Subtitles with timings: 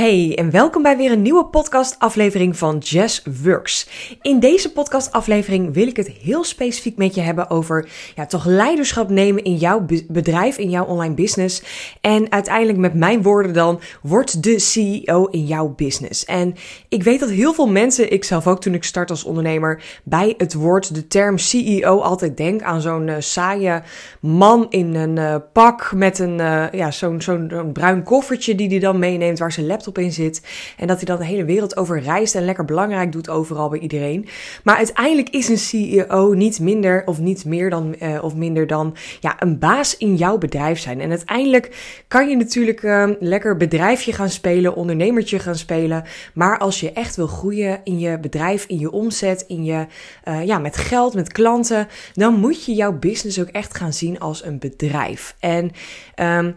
[0.00, 3.88] Hey en welkom bij weer een nieuwe podcast-aflevering van Jazz Works.
[4.22, 9.08] In deze podcast-aflevering wil ik het heel specifiek met je hebben over ja, toch leiderschap
[9.08, 11.62] nemen in jouw bedrijf, in jouw online business.
[12.00, 16.24] En uiteindelijk met mijn woorden dan, word de CEO in jouw business.
[16.24, 16.54] En
[16.88, 20.34] ik weet dat heel veel mensen, ik zelf ook toen ik start als ondernemer, bij
[20.36, 23.82] het woord, de term CEO altijd denk aan zo'n uh, saaie
[24.20, 28.78] man in een uh, pak met een, uh, ja, zo'n zo'n bruin koffertje die hij
[28.78, 30.42] dan meeneemt waar zijn laptop in zit.
[30.76, 33.78] En dat hij dan de hele wereld over reist en lekker belangrijk doet overal bij
[33.78, 34.28] iedereen.
[34.64, 38.96] Maar uiteindelijk is een CEO niet minder of niet meer dan uh, of minder dan
[39.20, 41.00] ja, een baas in jouw bedrijf zijn.
[41.00, 46.04] En uiteindelijk kan je natuurlijk uh, lekker bedrijfje gaan spelen, ondernemertje gaan spelen.
[46.34, 49.86] Maar als je echt wil groeien in je bedrijf, in je omzet, in je,
[50.28, 54.18] uh, ja, met geld, met klanten, dan moet je jouw business ook echt gaan zien
[54.18, 55.36] als een bedrijf.
[55.38, 55.70] En
[56.16, 56.56] um,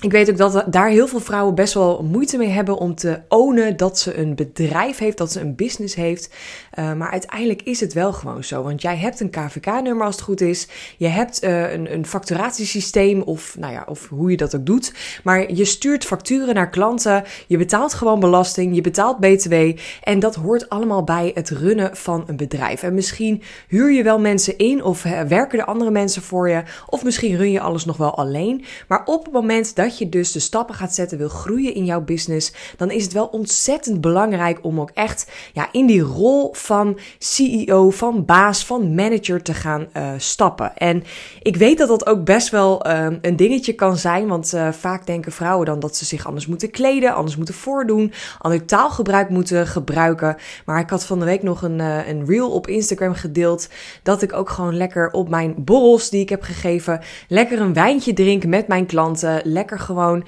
[0.00, 3.20] ik weet ook dat daar heel veel vrouwen best wel moeite mee hebben om te
[3.28, 6.34] ownen dat ze een bedrijf heeft, dat ze een business heeft.
[6.78, 8.62] Uh, maar uiteindelijk is het wel gewoon zo.
[8.62, 10.68] Want jij hebt een KVK-nummer als het goed is.
[10.96, 14.94] Je hebt uh, een, een facturatiesysteem of, nou ja, of hoe je dat ook doet.
[15.24, 17.24] Maar je stuurt facturen naar klanten.
[17.46, 18.74] Je betaalt gewoon belasting.
[18.74, 19.54] Je betaalt BTW.
[20.02, 22.82] En dat hoort allemaal bij het runnen van een bedrijf.
[22.82, 26.62] En misschien huur je wel mensen in of werken er andere mensen voor je.
[26.86, 28.64] Of misschien run je alles nog wel alleen.
[28.88, 32.00] Maar op het moment dat je dus de stappen gaat zetten, wil groeien in jouw
[32.00, 36.98] business, dan is het wel ontzettend belangrijk om ook echt ja, in die rol van
[37.18, 40.76] CEO, van baas, van manager te gaan uh, stappen.
[40.76, 41.04] En
[41.42, 45.06] ik weet dat dat ook best wel uh, een dingetje kan zijn, want uh, vaak
[45.06, 49.66] denken vrouwen dan dat ze zich anders moeten kleden, anders moeten voordoen, ander taalgebruik moeten
[49.66, 50.36] gebruiken.
[50.64, 53.68] Maar ik had van de week nog een, een reel op Instagram gedeeld
[54.02, 58.12] dat ik ook gewoon lekker op mijn borrels die ik heb gegeven, lekker een wijntje
[58.12, 60.24] drink met mijn klanten, lekker gewoon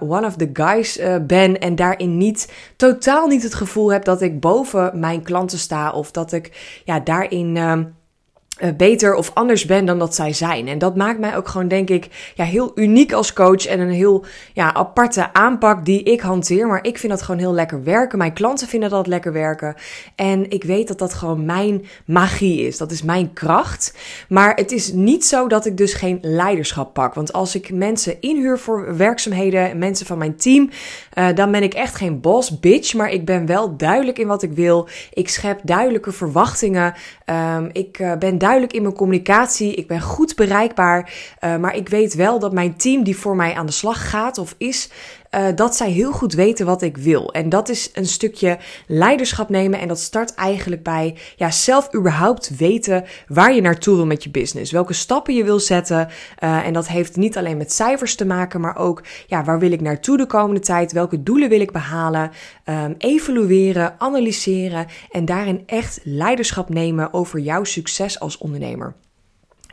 [0.00, 4.40] one of the guys ben en daarin niet totaal niet het gevoel heb dat ik
[4.40, 7.78] boven mijn klanten sta of dat ik ja daarin uh,
[8.60, 10.68] uh, beter of anders ben dan dat zij zijn.
[10.68, 13.90] En dat maakt mij ook gewoon, denk ik, ja, heel uniek als coach en een
[13.90, 16.66] heel ja, aparte aanpak die ik hanteer.
[16.66, 18.18] Maar ik vind dat gewoon heel lekker werken.
[18.18, 19.74] Mijn klanten vinden dat lekker werken.
[20.14, 22.76] En ik weet dat dat gewoon mijn magie is.
[22.76, 23.94] Dat is mijn kracht.
[24.28, 27.14] Maar het is niet zo dat ik dus geen leiderschap pak.
[27.14, 30.70] Want als ik mensen inhuur voor werkzaamheden, mensen van mijn team,
[31.18, 32.94] uh, dan ben ik echt geen boss bitch.
[32.94, 34.88] Maar ik ben wel duidelijk in wat ik wil.
[35.12, 36.94] Ik schep duidelijke verwachtingen.
[37.56, 39.74] Um, ik uh, ben duidelijk in mijn communicatie.
[39.74, 41.12] Ik ben goed bereikbaar.
[41.40, 44.38] Uh, maar ik weet wel dat mijn team die voor mij aan de slag gaat
[44.38, 44.90] of is,
[45.36, 47.32] uh, dat zij heel goed weten wat ik wil.
[47.32, 49.80] En dat is een stukje leiderschap nemen.
[49.80, 54.30] En dat start eigenlijk bij ja, zelf überhaupt weten waar je naartoe wil met je
[54.30, 54.72] business.
[54.72, 56.08] Welke stappen je wil zetten.
[56.44, 59.72] Uh, en dat heeft niet alleen met cijfers te maken, maar ook ja, waar wil
[59.72, 60.92] ik naartoe de komende tijd?
[60.92, 62.30] Welke doelen wil ik behalen?
[62.64, 68.94] Um, evalueren, analyseren en daarin echt leiderschap nemen over jouw succes als ondernemer.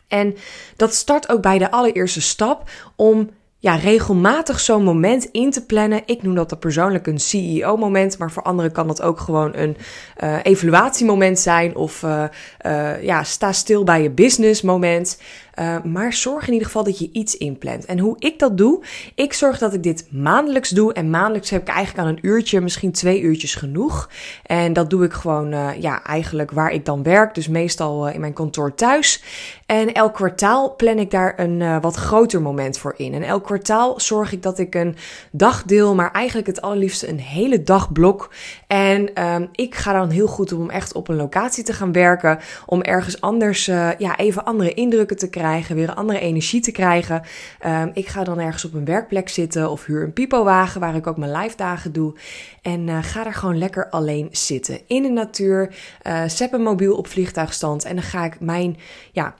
[0.07, 0.35] En
[0.75, 3.29] dat start ook bij de allereerste stap om
[3.63, 6.01] ja, regelmatig zo'n moment in te plannen.
[6.05, 9.77] Ik noem dat dan persoonlijk een CEO-moment, maar voor anderen kan dat ook gewoon een
[10.23, 12.23] uh, evaluatiemoment zijn of uh,
[12.65, 15.17] uh, ja, sta stil bij je business moment.
[15.59, 17.85] Uh, maar zorg in ieder geval dat je iets inplant.
[17.85, 18.83] En hoe ik dat doe,
[19.15, 20.93] ik zorg dat ik dit maandelijks doe.
[20.93, 24.09] En maandelijks heb ik eigenlijk aan een uurtje, misschien twee uurtjes genoeg.
[24.43, 27.35] En dat doe ik gewoon, uh, ja, eigenlijk waar ik dan werk.
[27.35, 29.23] Dus meestal uh, in mijn kantoor thuis.
[29.65, 33.13] En elk kwartaal plan ik daar een wat groter moment voor in.
[33.13, 34.95] En elk kwartaal zorg ik dat ik een
[35.31, 38.33] dag deel, maar eigenlijk het allerliefste een hele dagblok.
[38.67, 42.39] En um, ik ga dan heel goed om echt op een locatie te gaan werken.
[42.65, 47.21] Om ergens anders, ja, even andere indrukken te krijgen krijgen, weer andere energie te krijgen.
[47.65, 51.07] Um, ik ga dan ergens op een werkplek zitten of huur een pipowagen waar ik
[51.07, 52.13] ook mijn live dagen doe.
[52.61, 54.79] En uh, ga daar gewoon lekker alleen zitten.
[54.87, 55.75] In de natuur,
[56.07, 58.77] uh, zet een mobiel op vliegtuigstand en dan ga ik mijn,
[59.11, 59.35] ja,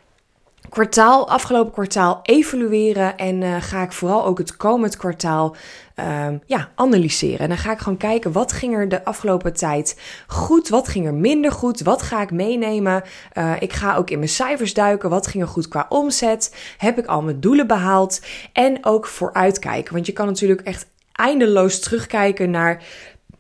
[0.74, 3.18] kwartaal, afgelopen kwartaal evalueren.
[3.18, 5.56] En uh, ga ik vooral ook het komend kwartaal
[5.96, 7.40] um, ja, analyseren.
[7.40, 11.06] En dan ga ik gewoon kijken wat ging er de afgelopen tijd goed, wat ging
[11.06, 13.04] er minder goed, wat ga ik meenemen.
[13.34, 16.98] Uh, ik ga ook in mijn cijfers duiken, wat ging er goed qua omzet, heb
[16.98, 18.22] ik al mijn doelen behaald
[18.54, 19.94] en ook vooruitkijken.
[19.94, 22.84] Want je kan natuurlijk echt eindeloos terugkijken naar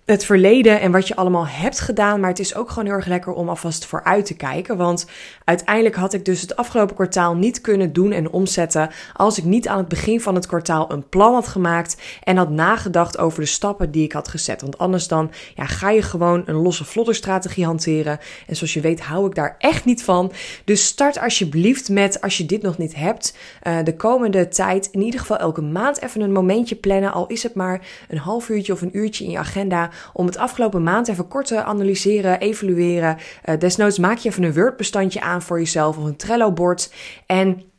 [0.05, 2.19] het verleden en wat je allemaal hebt gedaan.
[2.19, 4.77] Maar het is ook gewoon heel erg lekker om alvast vooruit te kijken.
[4.77, 5.05] Want
[5.43, 8.89] uiteindelijk had ik dus het afgelopen kwartaal niet kunnen doen en omzetten.
[9.13, 11.97] als ik niet aan het begin van het kwartaal een plan had gemaakt.
[12.23, 14.61] en had nagedacht over de stappen die ik had gezet.
[14.61, 18.19] Want anders dan ja, ga je gewoon een losse vlodderstrategie hanteren.
[18.47, 20.31] En zoals je weet hou ik daar echt niet van.
[20.65, 25.01] Dus start alsjeblieft met, als je dit nog niet hebt, uh, de komende tijd in
[25.01, 27.13] ieder geval elke maand even een momentje plannen.
[27.13, 30.37] Al is het maar een half uurtje of een uurtje in je agenda om het
[30.37, 33.17] afgelopen maand even kort te analyseren, evalueren.
[33.45, 36.93] Uh, desnoods maak je even een Word-bestandje aan voor jezelf of een Trello-bord.
[37.25, 37.72] En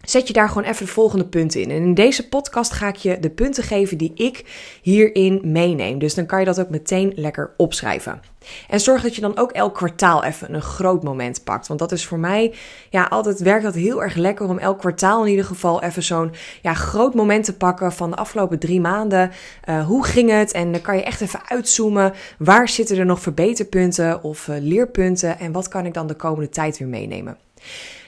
[0.00, 1.70] Zet je daar gewoon even de volgende punten in.
[1.70, 4.44] En in deze podcast ga ik je de punten geven die ik
[4.82, 5.98] hierin meeneem.
[5.98, 8.20] Dus dan kan je dat ook meteen lekker opschrijven.
[8.68, 11.66] En zorg dat je dan ook elk kwartaal even een groot moment pakt.
[11.66, 12.54] Want dat is voor mij,
[12.90, 16.32] ja, altijd werkt dat heel erg lekker om elk kwartaal in ieder geval even zo'n
[16.62, 19.30] ja, groot moment te pakken van de afgelopen drie maanden.
[19.68, 20.52] Uh, hoe ging het?
[20.52, 22.12] En dan kan je echt even uitzoomen.
[22.38, 25.38] Waar zitten er nog verbeterpunten of uh, leerpunten?
[25.38, 27.36] En wat kan ik dan de komende tijd weer meenemen?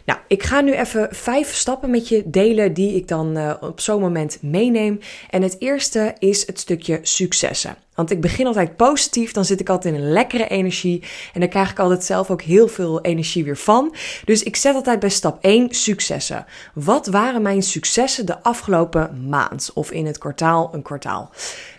[0.05, 3.81] Nou, ik ga nu even vijf stappen met je delen die ik dan uh, op
[3.81, 4.99] zo'n moment meeneem.
[5.31, 7.77] En het eerste is het stukje successen.
[7.95, 11.03] Want ik begin altijd positief, dan zit ik altijd in een lekkere energie.
[11.33, 13.95] En dan krijg ik altijd zelf ook heel veel energie weer van.
[14.25, 16.47] Dus ik zet altijd bij stap 1 successen.
[16.75, 19.71] Wat waren mijn successen de afgelopen maand?
[19.75, 21.31] Of in het kwartaal, een kwartaal?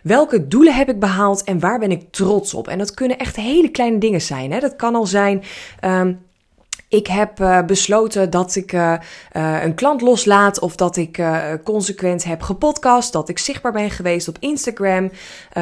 [0.04, 2.68] Welke doelen heb ik behaald en waar ben ik trots op?
[2.68, 4.52] En dat kunnen echt hele kleine dingen zijn.
[4.52, 4.60] Hè?
[4.60, 5.44] Dat kan al zijn.
[5.82, 6.20] Um,
[6.94, 8.94] ik heb uh, besloten dat ik uh,
[9.34, 11.22] uh, een klant loslaat of dat ik
[11.64, 15.12] consequent heb gepodcast, dat ik zichtbaar ben geweest op Instagram.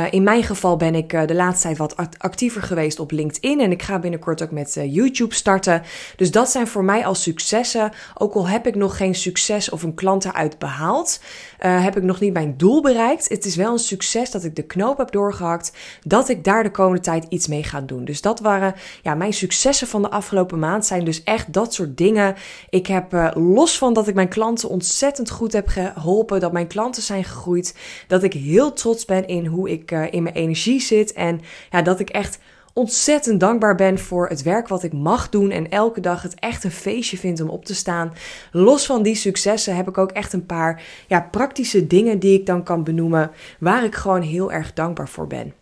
[0.09, 3.81] in mijn geval ben ik de laatste tijd wat actiever geweest op LinkedIn en ik
[3.81, 5.81] ga binnenkort ook met YouTube starten.
[6.15, 7.91] Dus dat zijn voor mij al successen.
[8.17, 11.19] Ook al heb ik nog geen succes of een klant eruit behaald,
[11.69, 13.29] heb ik nog niet mijn doel bereikt.
[13.29, 15.71] Het is wel een succes dat ik de knoop heb doorgehakt,
[16.03, 18.05] dat ik daar de komende tijd iets mee ga doen.
[18.05, 21.97] Dus dat waren ja, mijn successen van de afgelopen maand zijn dus echt dat soort
[21.97, 22.35] dingen.
[22.69, 26.67] Ik heb uh, los van dat ik mijn klanten ontzettend goed heb geholpen, dat mijn
[26.67, 27.75] klanten zijn gegroeid,
[28.07, 31.81] dat ik heel trots ben in hoe ik uh, in mijn energie zit en ja,
[31.81, 32.39] dat ik echt
[32.73, 36.63] ontzettend dankbaar ben voor het werk wat ik mag doen en elke dag het echt
[36.63, 38.13] een feestje vind om op te staan.
[38.51, 42.45] Los van die successen heb ik ook echt een paar ja, praktische dingen die ik
[42.45, 45.60] dan kan benoemen waar ik gewoon heel erg dankbaar voor ben.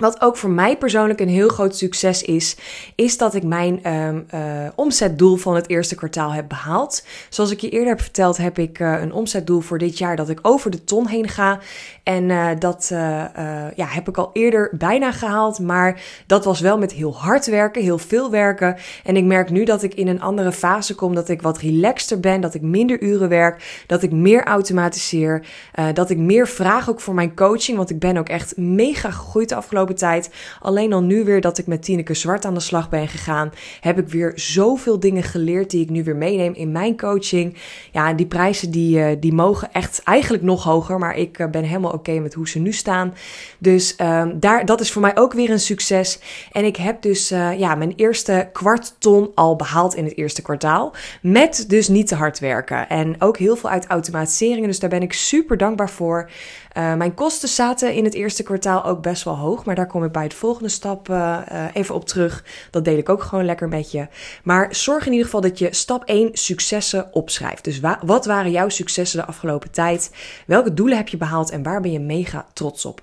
[0.00, 2.56] Wat ook voor mij persoonlijk een heel groot succes is,
[2.94, 4.40] is dat ik mijn um, uh,
[4.74, 7.04] omzetdoel van het eerste kwartaal heb behaald.
[7.28, 10.28] Zoals ik je eerder heb verteld, heb ik uh, een omzetdoel voor dit jaar dat
[10.28, 11.58] ik over de ton heen ga.
[12.02, 12.86] En uh, dat
[13.74, 17.82] ja, heb ik al eerder bijna gehaald, maar dat was wel met heel hard werken,
[17.82, 18.76] heel veel werken.
[19.04, 22.20] En ik merk nu dat ik in een andere fase kom, dat ik wat relaxter
[22.20, 25.46] ben, dat ik minder uren werk, dat ik meer automatiseer,
[25.92, 29.48] dat ik meer vraag ook voor mijn coaching, want ik ben ook echt mega gegroeid
[29.48, 30.30] de afgelopen tijd.
[30.60, 33.98] Alleen al nu weer dat ik met Tineke Zwart aan de slag ben gegaan, heb
[33.98, 37.56] ik weer zoveel dingen geleerd die ik nu weer meeneem in mijn coaching.
[37.92, 41.64] Ja, die prijzen die, uh, die mogen echt eigenlijk nog hoger, maar ik uh, ben
[41.64, 43.14] helemaal oké met hoe ze nu staan.
[43.58, 46.18] Dus uh, daar, dat is voor mij ook weer een succes.
[46.52, 50.42] En ik heb dus uh, ja, mijn eerste kwart ton al behaald in het eerste
[50.42, 50.94] kwartaal.
[51.22, 52.88] Met dus niet te hard werken.
[52.88, 54.68] En ook heel veel uit automatiseringen.
[54.68, 56.30] Dus daar ben ik super dankbaar voor.
[56.74, 60.12] Mijn kosten zaten in het eerste kwartaal ook best wel hoog, maar daar kom ik
[60.12, 62.44] bij het volgende stap uh, uh, even op terug.
[62.70, 64.08] Dat deel ik ook gewoon lekker met je.
[64.42, 67.64] Maar zorg in ieder geval dat je stap 1 successen opschrijft.
[67.64, 70.10] Dus wa wat waren jouw successen de afgelopen tijd?
[70.46, 73.00] Welke doelen heb je behaald en waar ben je mega trots op?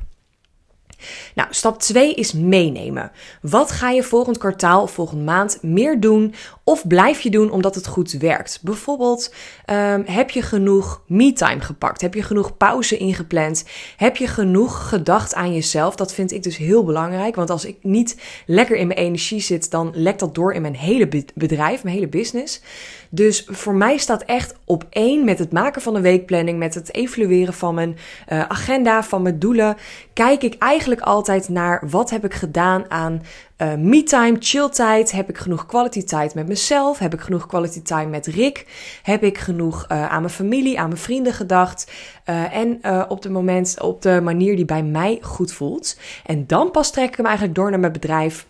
[1.35, 3.11] Nou, stap 2 is meenemen.
[3.41, 6.33] Wat ga je volgend kwartaal of volgende maand meer doen
[6.67, 8.59] of blijf je doen omdat het goed werkt?
[8.61, 9.33] Bijvoorbeeld,
[9.69, 12.01] um, heb je genoeg me-time gepakt?
[12.01, 13.65] Heb je genoeg pauze ingepland?
[13.97, 15.95] Heb je genoeg gedacht aan jezelf?
[15.95, 19.71] Dat vind ik dus heel belangrijk, want als ik niet lekker in mijn energie zit,
[19.71, 22.61] dan lekt dat door in mijn hele bedrijf, mijn hele business.
[23.09, 26.93] Dus voor mij staat echt op één met het maken van een weekplanning, met het
[26.93, 27.97] evalueren van mijn
[28.29, 29.77] uh, agenda, van mijn doelen.
[30.13, 33.21] Kijk ik eigenlijk altijd naar wat heb ik gedaan aan
[33.57, 35.11] uh, me-time, chill-tijd.
[35.11, 36.99] Heb ik genoeg quality tijd met mezelf?
[36.99, 38.65] Heb ik genoeg quality time met Rick?
[39.03, 41.91] Heb ik genoeg uh, aan mijn familie, aan mijn vrienden gedacht?
[42.29, 45.99] Uh, en op de moment, op de manier die bij mij goed voelt.
[46.25, 48.45] En dan pas trek ik hem eigenlijk door naar mijn bedrijf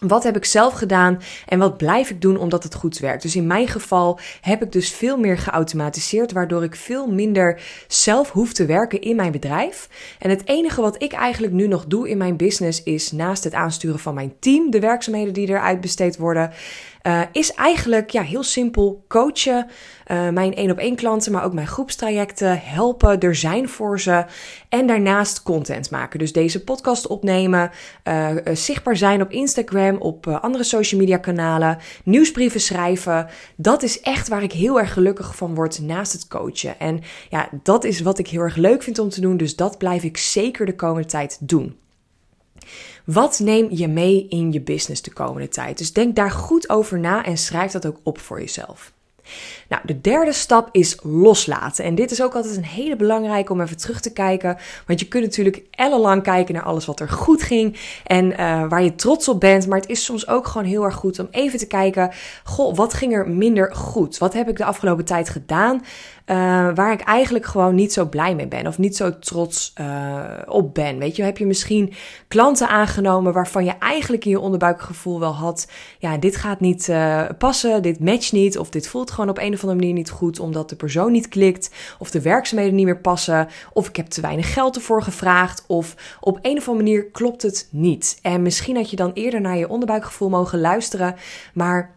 [0.00, 3.22] wat heb ik zelf gedaan en wat blijf ik doen omdat het goed werkt?
[3.22, 8.30] Dus in mijn geval heb ik dus veel meer geautomatiseerd, waardoor ik veel minder zelf
[8.30, 9.88] hoef te werken in mijn bedrijf.
[10.18, 13.54] En het enige wat ik eigenlijk nu nog doe in mijn business is naast het
[13.54, 16.52] aansturen van mijn team, de werkzaamheden die eruit besteed worden,
[17.02, 19.66] uh, is eigenlijk ja, heel simpel coachen.
[20.06, 24.24] Uh, mijn één op één klanten, maar ook mijn groepstrajecten helpen, er zijn voor ze.
[24.68, 26.18] En daarnaast content maken.
[26.18, 27.70] Dus deze podcast opnemen,
[28.04, 33.26] uh, zichtbaar zijn op Instagram, op andere social media kanalen, nieuwsbrieven schrijven.
[33.56, 36.78] Dat is echt waar ik heel erg gelukkig van word naast het coachen.
[36.78, 39.36] En ja, dat is wat ik heel erg leuk vind om te doen.
[39.36, 41.76] Dus dat blijf ik zeker de komende tijd doen.
[43.08, 45.78] Wat neem je mee in je business de komende tijd?
[45.78, 48.92] Dus denk daar goed over na en schrijf dat ook op voor jezelf.
[49.68, 51.84] Nou, de derde stap is loslaten.
[51.84, 54.56] En dit is ook altijd een hele belangrijke om even terug te kijken.
[54.86, 58.82] Want je kunt natuurlijk ellenlang kijken naar alles wat er goed ging en uh, waar
[58.82, 59.66] je trots op bent.
[59.66, 62.10] Maar het is soms ook gewoon heel erg goed om even te kijken:
[62.44, 64.18] goh, wat ging er minder goed?
[64.18, 65.82] Wat heb ik de afgelopen tijd gedaan?
[66.26, 66.36] Uh,
[66.74, 70.74] waar ik eigenlijk gewoon niet zo blij mee ben of niet zo trots uh, op
[70.74, 70.98] ben.
[70.98, 71.92] Weet je, heb je misschien
[72.28, 76.92] klanten aangenomen waarvan je eigenlijk in je onderbuikgevoel wel had: ja, dit gaat niet
[77.38, 80.40] passen, dit matcht niet, of dit voelt gewoon op een of andere manier niet goed
[80.40, 84.20] omdat de persoon niet klikt, of de werkzaamheden niet meer passen, of ik heb te
[84.20, 88.18] weinig geld ervoor gevraagd, of op een of andere manier klopt het niet.
[88.22, 91.14] En misschien had je dan eerder naar je onderbuikgevoel mogen luisteren,
[91.54, 91.96] maar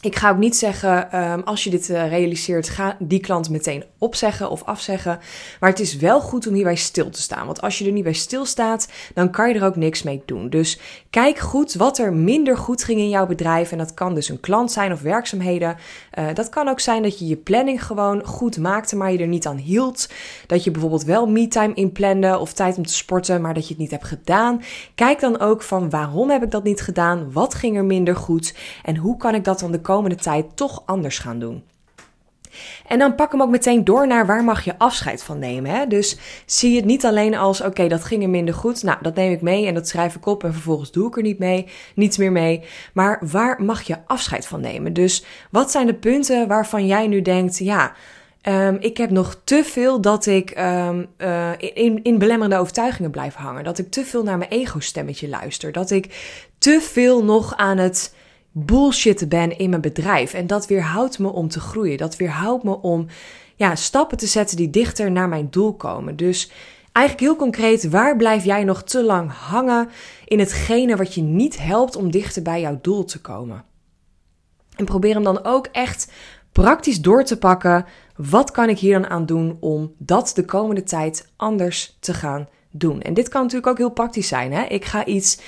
[0.00, 3.84] ik ga ook niet zeggen, um, als je dit uh, realiseert, ga die klant meteen
[3.98, 5.18] opzeggen of afzeggen.
[5.60, 7.46] Maar het is wel goed om hierbij stil te staan.
[7.46, 10.48] Want als je er niet bij stilstaat, dan kan je er ook niks mee doen.
[10.48, 10.80] Dus
[11.10, 13.72] kijk goed wat er minder goed ging in jouw bedrijf.
[13.72, 15.76] En dat kan dus een klant zijn of werkzaamheden.
[16.18, 19.26] Uh, dat kan ook zijn dat je je planning gewoon goed maakte, maar je er
[19.26, 20.08] niet aan hield.
[20.46, 23.78] Dat je bijvoorbeeld wel me-time inplande of tijd om te sporten, maar dat je het
[23.78, 24.62] niet hebt gedaan.
[24.94, 27.32] Kijk dan ook van waarom heb ik dat niet gedaan?
[27.32, 28.54] Wat ging er minder goed?
[28.82, 31.64] En hoe kan ik dat dan de komende tijd toch anders gaan doen.
[32.86, 35.70] En dan pak hem ook meteen door naar waar mag je afscheid van nemen.
[35.70, 35.86] Hè?
[35.86, 38.82] Dus zie het niet alleen als oké, dat ging er minder goed.
[38.82, 41.22] Nou, dat neem ik mee en dat schrijf ik op en vervolgens doe ik er
[41.22, 42.62] niet mee, niets meer mee.
[42.92, 44.92] Maar waar mag je afscheid van nemen?
[44.92, 47.92] Dus wat zijn de punten waarvan jij nu denkt, ja,
[48.42, 53.34] um, ik heb nog te veel dat ik um, uh, in, in belemmerende overtuigingen blijf
[53.34, 53.64] hangen.
[53.64, 55.72] Dat ik te veel naar mijn ego-stemmetje luister.
[55.72, 56.06] Dat ik
[56.58, 58.14] te veel nog aan het
[58.52, 60.34] bullshit ben in mijn bedrijf.
[60.34, 61.98] En dat weerhoudt me om te groeien.
[61.98, 63.06] Dat weerhoudt me om
[63.56, 66.16] ja, stappen te zetten die dichter naar mijn doel komen.
[66.16, 66.50] Dus
[66.92, 69.88] eigenlijk heel concreet, waar blijf jij nog te lang hangen
[70.24, 73.64] in hetgene wat je niet helpt om dichter bij jouw doel te komen?
[74.76, 76.12] En probeer hem dan ook echt
[76.52, 77.84] praktisch door te pakken.
[78.16, 82.48] Wat kan ik hier dan aan doen om dat de komende tijd anders te gaan
[82.70, 83.02] doen?
[83.02, 84.52] En dit kan natuurlijk ook heel praktisch zijn.
[84.52, 84.64] Hè?
[84.64, 85.38] Ik ga iets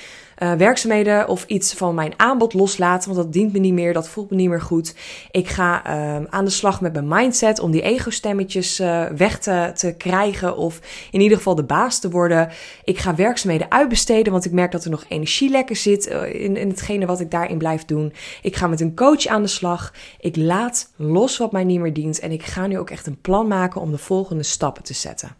[0.43, 4.09] uh, werkzaamheden of iets van mijn aanbod loslaten, want dat dient me niet meer, dat
[4.09, 4.95] voelt me niet meer goed.
[5.31, 9.71] Ik ga uh, aan de slag met mijn mindset om die ego-stemmetjes uh, weg te,
[9.75, 10.79] te krijgen of
[11.11, 12.49] in ieder geval de baas te worden.
[12.83, 16.69] Ik ga werkzaamheden uitbesteden, want ik merk dat er nog energie lekker zit in, in
[16.69, 18.13] hetgene wat ik daarin blijf doen.
[18.41, 19.93] Ik ga met een coach aan de slag.
[20.19, 23.21] Ik laat los wat mij niet meer dient en ik ga nu ook echt een
[23.21, 25.35] plan maken om de volgende stappen te zetten.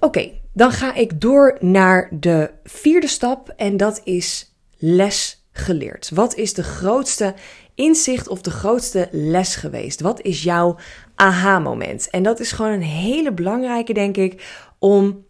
[0.00, 6.10] Oké, dan ga ik door naar de vierde stap en dat is les geleerd.
[6.10, 7.34] Wat is de grootste
[7.74, 10.00] inzicht of de grootste les geweest?
[10.00, 10.76] Wat is jouw
[11.14, 12.10] aha-moment?
[12.10, 15.26] En dat is gewoon een hele belangrijke, denk ik, om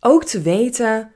[0.00, 1.12] ook te weten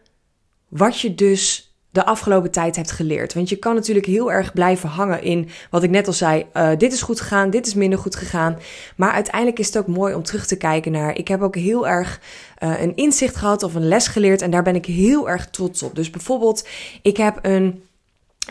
[0.68, 1.63] wat je dus
[1.94, 3.34] de afgelopen tijd hebt geleerd.
[3.34, 6.46] Want je kan natuurlijk heel erg blijven hangen in wat ik net al zei.
[6.54, 8.58] Uh, dit is goed gegaan, dit is minder goed gegaan.
[8.96, 11.16] Maar uiteindelijk is het ook mooi om terug te kijken naar.
[11.16, 12.20] Ik heb ook heel erg
[12.62, 14.42] uh, een inzicht gehad of een les geleerd.
[14.42, 15.94] En daar ben ik heel erg trots op.
[15.94, 16.68] Dus bijvoorbeeld,
[17.02, 17.82] ik heb een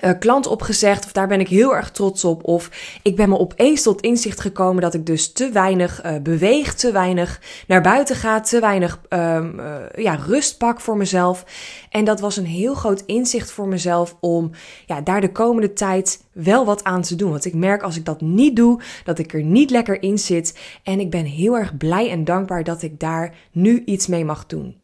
[0.01, 2.43] uh, klant opgezegd, of daar ben ik heel erg trots op.
[2.43, 2.69] Of
[3.01, 6.91] ik ben me opeens tot inzicht gekomen dat ik dus te weinig uh, beweeg, te
[6.91, 11.45] weinig naar buiten ga, te weinig um, uh, ja, rust pak voor mezelf.
[11.89, 14.51] En dat was een heel groot inzicht voor mezelf om
[14.85, 17.31] ja, daar de komende tijd wel wat aan te doen.
[17.31, 20.59] Want ik merk als ik dat niet doe, dat ik er niet lekker in zit.
[20.83, 24.45] En ik ben heel erg blij en dankbaar dat ik daar nu iets mee mag
[24.45, 24.81] doen.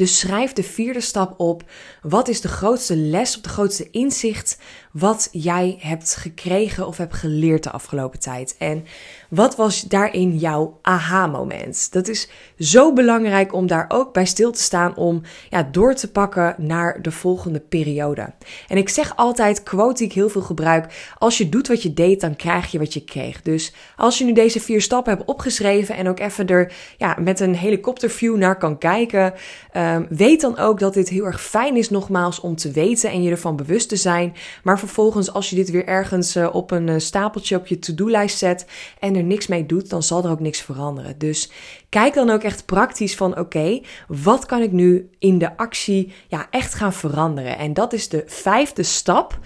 [0.00, 1.62] Dus schrijf de vierde stap op.
[2.02, 4.58] Wat is de grootste les of de grootste inzicht
[4.92, 8.54] wat jij hebt gekregen of hebt geleerd de afgelopen tijd?
[8.58, 8.84] En
[9.28, 11.92] wat was daarin jouw aha-moment?
[11.92, 12.28] Dat is
[12.58, 17.02] zo belangrijk om daar ook bij stil te staan om ja, door te pakken naar
[17.02, 18.32] de volgende periode.
[18.68, 21.94] En ik zeg altijd, quote die ik heel veel gebruik, als je doet wat je
[21.94, 23.42] deed, dan krijg je wat je kreeg.
[23.42, 27.40] Dus als je nu deze vier stappen hebt opgeschreven en ook even er ja, met
[27.40, 29.34] een helikopterview naar kan kijken,
[29.76, 33.22] um, weet dan ook dat dit heel erg fijn is nogmaals om te weten en
[33.22, 34.34] je ervan bewust te zijn.
[34.62, 38.38] Maar vervolgens als je dit weer ergens uh, op een uh, stapeltje op je to-do-lijst
[38.38, 38.66] zet
[38.98, 41.18] en er niks mee doet, dan zal er ook niks veranderen.
[41.18, 41.50] Dus
[41.88, 46.46] kijk dan ook echt praktisch van oké, wat kan ik nu in de actie ja,
[46.50, 47.58] echt gaan veranderen?
[47.58, 49.38] En dat is de vijfde stap.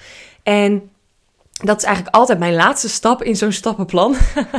[0.43, 0.91] En
[1.51, 4.17] dat is eigenlijk altijd mijn laatste stap in zo'n stappenplan.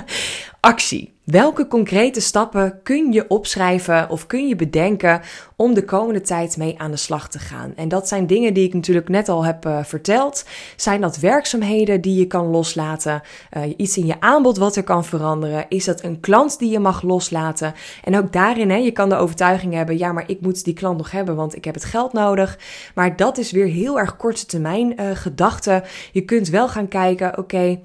[0.60, 1.15] Actie.
[1.26, 5.22] Welke concrete stappen kun je opschrijven of kun je bedenken
[5.56, 7.74] om de komende tijd mee aan de slag te gaan?
[7.76, 10.46] En dat zijn dingen die ik natuurlijk net al heb uh, verteld.
[10.76, 13.22] Zijn dat werkzaamheden die je kan loslaten?
[13.58, 15.66] Uh, iets in je aanbod wat er kan veranderen?
[15.70, 17.74] Is dat een klant die je mag loslaten?
[18.04, 20.98] En ook daarin, hè, je kan de overtuiging hebben, ja, maar ik moet die klant
[20.98, 22.60] nog hebben, want ik heb het geld nodig.
[22.96, 25.84] Maar dat is weer heel erg korte termijn uh, gedachte.
[26.12, 27.80] Je kunt wel gaan kijken, oké.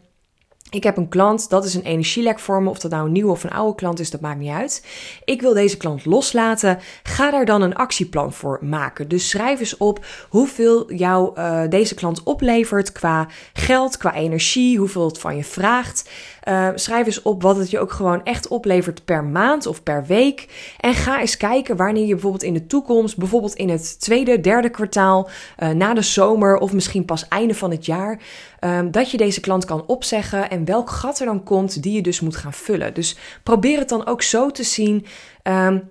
[0.70, 2.70] Ik heb een klant, dat is een energielek voor me.
[2.70, 4.86] Of dat nou een nieuwe of een oude klant is, dat maakt niet uit.
[5.24, 6.78] Ik wil deze klant loslaten.
[7.02, 9.08] Ga daar dan een actieplan voor maken.
[9.08, 15.06] Dus schrijf eens op hoeveel jou uh, deze klant oplevert qua geld, qua energie, hoeveel
[15.06, 16.10] het van je vraagt.
[16.50, 20.04] Uh, schrijf eens op wat het je ook gewoon echt oplevert per maand of per
[20.06, 20.72] week.
[20.80, 24.68] En ga eens kijken wanneer je bijvoorbeeld in de toekomst, bijvoorbeeld in het tweede, derde
[24.68, 25.28] kwartaal,
[25.58, 28.20] uh, na de zomer of misschien pas einde van het jaar,
[28.60, 32.02] um, dat je deze klant kan opzeggen en welk gat er dan komt die je
[32.02, 32.94] dus moet gaan vullen.
[32.94, 35.06] Dus probeer het dan ook zo te zien.
[35.42, 35.90] Um,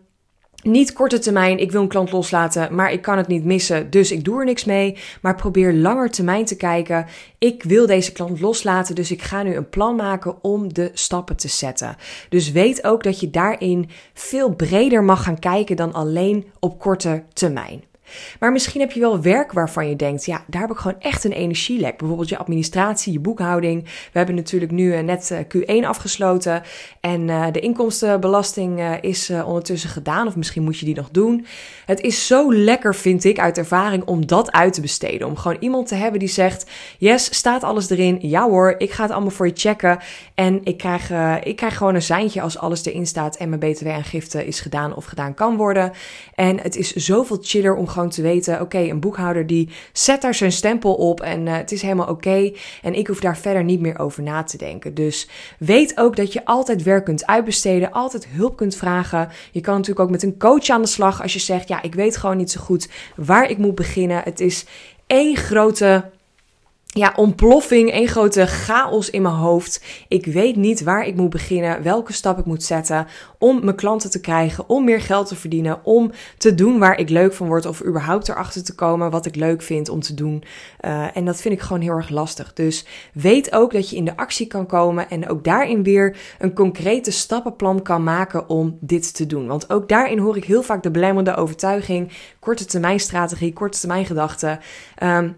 [0.63, 4.12] niet korte termijn, ik wil een klant loslaten, maar ik kan het niet missen, dus
[4.12, 4.98] ik doe er niks mee.
[5.22, 7.06] Maar probeer langer termijn te kijken.
[7.38, 11.36] Ik wil deze klant loslaten, dus ik ga nu een plan maken om de stappen
[11.36, 11.96] te zetten.
[12.30, 17.24] Dus weet ook dat je daarin veel breder mag gaan kijken dan alleen op korte
[17.34, 17.88] termijn.
[18.39, 21.24] Maar misschien heb je wel werk waarvan je denkt, ja, daar heb ik gewoon echt
[21.24, 21.98] een energielek.
[21.98, 23.84] Bijvoorbeeld je administratie, je boekhouding.
[23.84, 26.62] We hebben natuurlijk nu eh, net eh, Q1 afgesloten
[27.01, 30.28] en eh, de inkomstenbelasting is ondertussen gedaan.
[30.28, 31.46] Of misschien moet je die nog doen.
[31.86, 35.28] Het is zo lekker, vind ik, uit ervaring om dat uit te besteden.
[35.28, 38.18] Om gewoon iemand te hebben die zegt, yes, staat alles erin?
[38.22, 40.00] Ja hoor, ik ga het allemaal voor je checken.
[40.36, 41.12] En ik krijg,
[41.44, 45.06] ik krijg gewoon een seintje als alles erin staat en mijn btw-aangifte is gedaan of
[45.06, 45.92] gedaan kan worden.
[46.36, 50.22] En het is zoveel chiller om gewoon gewoon te weten: oké, een boekhouder die zet
[50.22, 52.51] daar zijn stempel op en uh, het is helemaal oké.
[52.82, 54.94] en ik hoef daar verder niet meer over na te denken.
[54.94, 55.27] Dus
[55.60, 59.29] weet ook dat je altijd werk kunt uitbesteden, altijd hulp kunt vragen.
[59.51, 61.96] Je kan natuurlijk ook met een coach aan de slag als je zegt: ja, ik
[61.96, 64.22] weet gewoon niet zo goed waar ik moet beginnen.
[64.24, 64.65] Het is
[65.08, 66.10] één grote
[66.93, 69.84] ja, ontploffing, een grote chaos in mijn hoofd.
[70.08, 74.10] Ik weet niet waar ik moet beginnen, welke stap ik moet zetten om mijn klanten
[74.10, 77.65] te krijgen, om meer geld te verdienen, om te doen waar ik leuk van word
[77.65, 80.43] of überhaupt erachter te komen wat ik leuk vind om te doen.
[80.86, 82.53] Uh, en dat vind ik gewoon heel erg lastig.
[82.53, 86.53] Dus weet ook dat je in de actie kan komen en ook daarin weer een
[86.53, 89.48] concrete stappenplan kan maken om dit te doen.
[89.48, 94.06] Want ook daarin hoor ik heel vaak de belemmerende overtuiging, korte termijn strategie, korte termijn
[94.06, 94.60] gedachten.
[95.04, 95.36] Um,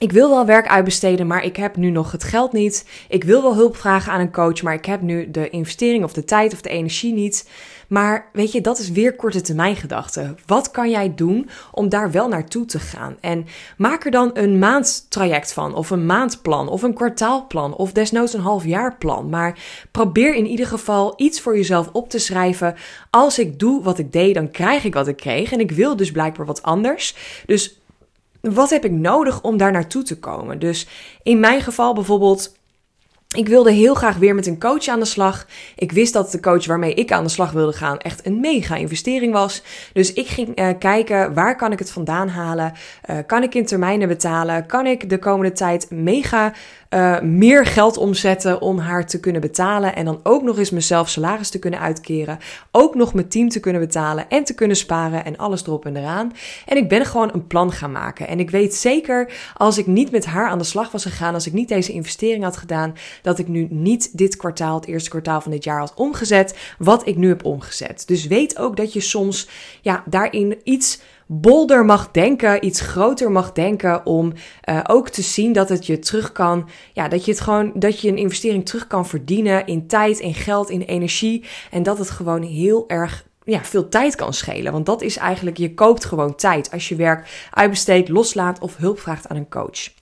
[0.00, 2.88] ik wil wel werk uitbesteden, maar ik heb nu nog het geld niet.
[3.08, 6.12] Ik wil wel hulp vragen aan een coach, maar ik heb nu de investering of
[6.12, 7.48] de tijd of de energie niet.
[7.88, 10.34] Maar weet je, dat is weer korte termijn gedachte.
[10.46, 13.16] Wat kan jij doen om daar wel naartoe te gaan?
[13.20, 18.32] En maak er dan een maandtraject van, of een maandplan, of een kwartaalplan, of desnoods
[18.32, 19.28] een halfjaarplan.
[19.28, 19.58] Maar
[19.90, 22.74] probeer in ieder geval iets voor jezelf op te schrijven.
[23.10, 25.52] Als ik doe wat ik deed, dan krijg ik wat ik kreeg.
[25.52, 27.16] En ik wil dus blijkbaar wat anders.
[27.46, 27.79] Dus
[28.40, 30.58] wat heb ik nodig om daar naartoe te komen?
[30.58, 30.86] Dus
[31.22, 32.58] in mijn geval bijvoorbeeld.
[33.36, 35.46] Ik wilde heel graag weer met een coach aan de slag.
[35.76, 38.76] Ik wist dat de coach waarmee ik aan de slag wilde gaan echt een mega
[38.76, 39.62] investering was.
[39.92, 42.72] Dus ik ging uh, kijken waar kan ik het vandaan halen?
[43.10, 44.66] Uh, kan ik in termijnen betalen?
[44.66, 46.52] Kan ik de komende tijd mega
[46.94, 49.94] uh, meer geld omzetten om haar te kunnen betalen.
[49.94, 52.38] En dan ook nog eens mezelf salaris te kunnen uitkeren.
[52.70, 55.96] Ook nog mijn team te kunnen betalen en te kunnen sparen en alles erop en
[55.96, 56.32] eraan.
[56.66, 58.28] En ik ben gewoon een plan gaan maken.
[58.28, 61.46] En ik weet zeker, als ik niet met haar aan de slag was gegaan, als
[61.46, 65.40] ik niet deze investering had gedaan, dat ik nu niet dit kwartaal, het eerste kwartaal
[65.40, 68.02] van dit jaar had omgezet, wat ik nu heb omgezet.
[68.06, 69.48] Dus weet ook dat je soms
[69.80, 71.00] ja, daarin iets
[71.32, 74.32] bolder mag denken, iets groter mag denken om
[74.68, 78.00] uh, ook te zien dat het je terug kan, ja, dat je het gewoon, dat
[78.00, 82.10] je een investering terug kan verdienen in tijd, in geld, in energie en dat het
[82.10, 84.72] gewoon heel erg ja, veel tijd kan schelen.
[84.72, 89.00] Want dat is eigenlijk, je koopt gewoon tijd als je werk uitbesteedt, loslaat of hulp
[89.00, 89.99] vraagt aan een coach.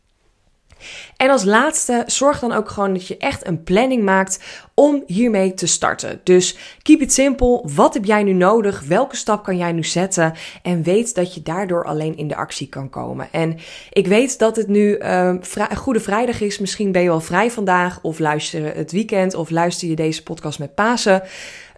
[1.17, 4.41] En als laatste, zorg dan ook gewoon dat je echt een planning maakt
[4.75, 6.21] om hiermee te starten.
[6.25, 7.63] Dus keep it simple.
[7.75, 8.83] Wat heb jij nu nodig?
[8.87, 10.33] Welke stap kan jij nu zetten?
[10.63, 13.29] En weet dat je daardoor alleen in de actie kan komen.
[13.33, 13.57] En
[13.93, 15.35] ik weet dat het nu uh,
[15.75, 16.59] Goede Vrijdag is.
[16.59, 20.59] Misschien ben je wel vrij vandaag, of luister het weekend, of luister je deze podcast
[20.59, 21.23] met Pasen.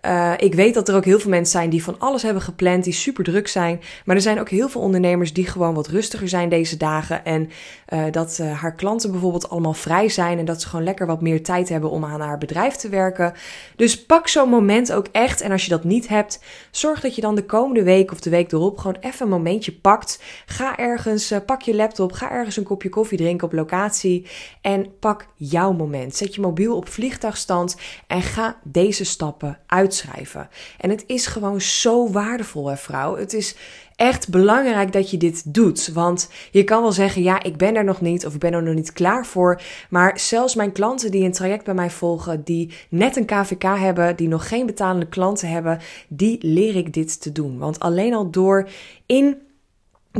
[0.07, 2.85] Uh, ik weet dat er ook heel veel mensen zijn die van alles hebben gepland,
[2.85, 3.81] die super druk zijn.
[4.05, 7.25] Maar er zijn ook heel veel ondernemers die gewoon wat rustiger zijn deze dagen.
[7.25, 7.51] En
[7.89, 11.21] uh, dat uh, haar klanten bijvoorbeeld allemaal vrij zijn en dat ze gewoon lekker wat
[11.21, 13.33] meer tijd hebben om aan haar bedrijf te werken.
[13.77, 15.41] Dus pak zo'n moment ook echt.
[15.41, 18.31] En als je dat niet hebt, zorg dat je dan de komende week of de
[18.31, 20.23] week erop gewoon even een momentje pakt.
[20.47, 24.27] Ga ergens, pak je laptop, ga ergens een kopje koffie drinken op locatie
[24.61, 26.17] en pak jouw moment.
[26.17, 29.59] Zet je mobiel op vliegtuigstand en ga deze stappen
[29.91, 30.49] uitschrijven.
[30.79, 33.17] En het is gewoon zo waardevol, hè, vrouw.
[33.17, 33.57] Het is
[33.97, 35.91] echt belangrijk dat je dit doet.
[35.93, 38.63] Want je kan wel zeggen, ja, ik ben er nog niet of ik ben er
[38.63, 39.61] nog niet klaar voor.
[39.91, 44.17] Maar zelfs mijn klanten die een traject bij mij volgen, die net een KVK hebben,
[44.17, 47.59] die nog geen betalende klanten hebben, die leer ik dit te doen.
[47.59, 48.69] Want alleen al door
[49.07, 49.37] in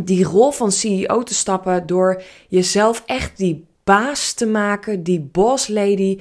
[0.03, 5.69] die rol van CEO te stappen, door jezelf echt die baas te maken, die boss
[5.69, 6.19] lady,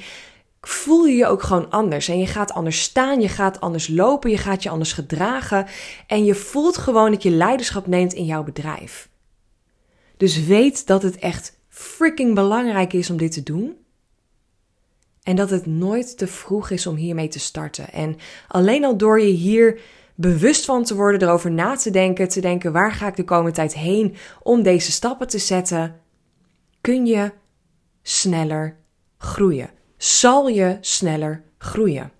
[0.61, 2.07] voel je je ook gewoon anders.
[2.07, 5.65] En je gaat anders staan, je gaat anders lopen, je gaat je anders gedragen.
[6.07, 9.09] En je voelt gewoon dat je leiderschap neemt in jouw bedrijf.
[10.17, 13.77] Dus weet dat het echt freaking belangrijk is om dit te doen.
[15.23, 17.91] En dat het nooit te vroeg is om hiermee te starten.
[17.91, 18.17] En
[18.47, 19.79] alleen al door je hier
[20.15, 23.51] bewust van te worden, erover na te denken, te denken waar ga ik de komende
[23.51, 25.99] tijd heen om deze stappen te zetten,
[26.81, 27.31] kun je
[28.01, 28.77] sneller
[29.17, 29.69] groeien.
[29.99, 32.11] Zal je sneller groeien.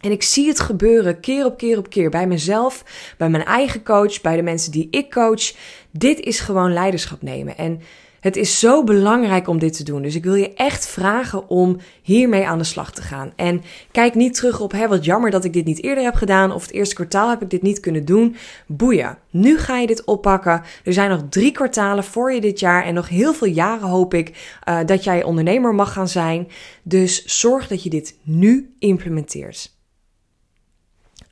[0.00, 2.84] En ik zie het gebeuren keer op keer op keer bij mezelf,
[3.16, 5.52] bij mijn eigen coach, bij de mensen die ik coach.
[5.90, 7.56] Dit is gewoon leiderschap nemen.
[7.56, 7.80] En
[8.20, 10.02] het is zo belangrijk om dit te doen.
[10.02, 13.32] Dus ik wil je echt vragen om hiermee aan de slag te gaan.
[13.36, 16.52] En kijk niet terug op, hè, wat jammer dat ik dit niet eerder heb gedaan.
[16.52, 18.36] Of het eerste kwartaal heb ik dit niet kunnen doen.
[18.66, 19.18] Boeien.
[19.30, 20.62] Nu ga je dit oppakken.
[20.84, 22.84] Er zijn nog drie kwartalen voor je dit jaar.
[22.84, 26.48] En nog heel veel jaren hoop ik uh, dat jij ondernemer mag gaan zijn.
[26.82, 29.76] Dus zorg dat je dit nu implementeert.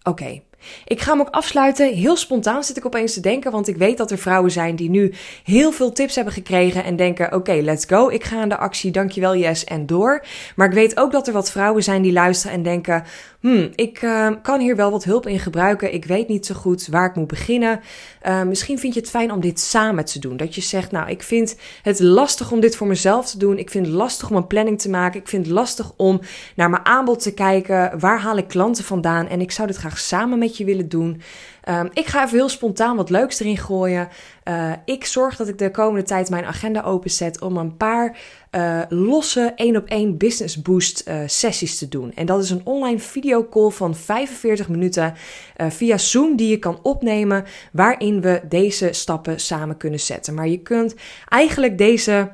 [0.03, 0.41] Oké.
[0.85, 1.95] Ik ga hem ook afsluiten.
[1.95, 4.91] Heel spontaan zit ik opeens te denken, want ik weet dat er vrouwen zijn die
[4.91, 8.09] nu heel veel tips hebben gekregen en denken: oké, let's go.
[8.09, 8.91] Ik ga aan de actie.
[8.91, 10.25] Dankjewel, yes en door.
[10.57, 13.05] Maar ik weet ook dat er wat vrouwen zijn die luisteren en denken:
[13.41, 15.95] hmm, ik uh, kan hier wel wat hulp in gebruiken.
[15.95, 17.81] Ik weet niet zo goed waar ik moet beginnen.
[18.27, 20.37] Uh, misschien vind je het fijn om dit samen te doen.
[20.37, 23.59] Dat je zegt: nou, ik vind het lastig om dit voor mezelf te doen.
[23.59, 25.21] Ik vind het lastig om een planning te maken.
[25.21, 26.21] Ik vind het lastig om
[26.57, 27.99] naar mijn aanbod te kijken.
[27.99, 29.29] Waar haal ik klanten vandaan?
[29.29, 31.21] En ik zou dit graag samen met je willen doen.
[31.69, 34.09] Um, ik ga even heel spontaan wat leuks erin gooien.
[34.45, 38.19] Uh, ik zorg dat ik de komende tijd mijn agenda openzet om een paar
[38.51, 42.13] uh, losse één op één business boost uh, sessies te doen.
[42.15, 45.15] En dat is een online videocall van 45 minuten
[45.57, 50.35] via Zoom die je kan opnemen, waarin we deze stappen samen kunnen zetten.
[50.35, 50.95] Maar je kunt
[51.29, 52.31] eigenlijk deze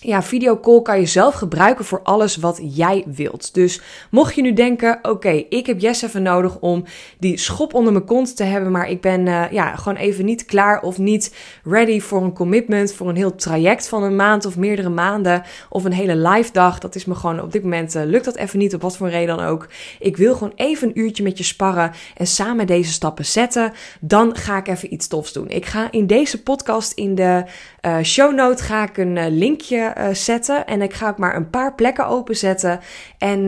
[0.00, 3.54] ja, videocall kan je zelf gebruiken voor alles wat jij wilt.
[3.54, 3.80] Dus
[4.10, 6.84] mocht je nu denken, oké, ik heb Jess even nodig om
[7.18, 10.44] die schop onder mijn kont te hebben, maar ik ben uh, ja, gewoon even niet
[10.44, 11.34] klaar of niet
[11.64, 15.84] ready voor een commitment, voor een heel traject van een maand of meerdere maanden of
[15.84, 16.78] een hele live dag.
[16.78, 19.08] Dat is me gewoon op dit moment uh, lukt dat even niet, op wat voor
[19.08, 19.68] reden dan ook.
[19.98, 23.72] Ik wil gewoon even een uurtje met je sparren en samen deze stappen zetten.
[24.00, 25.48] Dan ga ik even iets tofs doen.
[25.48, 27.44] Ik ga in deze podcast in de
[27.88, 30.66] uh, show note ga ik een linkje uh, zetten.
[30.66, 32.80] En ik ga ook maar een paar plekken openzetten.
[33.18, 33.46] En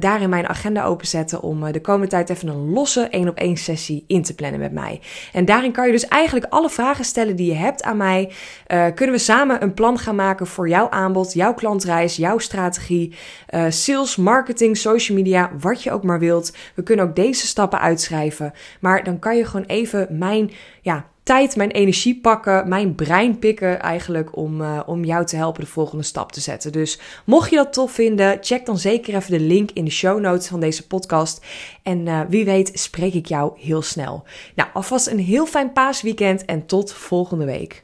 [0.00, 4.04] daarin mijn agenda openzetten om de komende tijd even een losse één op één sessie
[4.06, 5.00] in te plannen met mij.
[5.32, 8.32] En daarin kan je dus eigenlijk alle vragen stellen die je hebt aan mij.
[8.66, 13.14] kunnen we samen een plan gaan maken voor jouw aanbod, jouw klantreis, jouw strategie,
[13.68, 16.56] sales, marketing, social media, wat je ook maar wilt.
[16.74, 18.52] We kunnen ook deze stappen uitschrijven.
[18.80, 23.80] Maar dan kan je gewoon even mijn ja, tijd, mijn energie pakken, mijn brein pikken
[23.80, 26.72] eigenlijk om, uh, om jou te helpen de volgende stap te zetten.
[26.72, 30.20] Dus mocht je dat tof vinden, check dan zeker even de link in de show
[30.20, 31.44] notes van deze podcast.
[31.82, 34.24] En uh, wie weet spreek ik jou heel snel.
[34.54, 37.83] Nou, alvast een heel fijn paasweekend en tot volgende week.